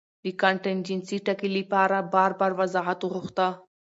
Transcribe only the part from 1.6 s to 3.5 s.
پاره بار بار وضاحت غوښتۀ